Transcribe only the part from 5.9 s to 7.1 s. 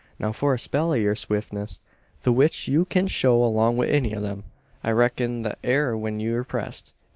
when ye're pressed.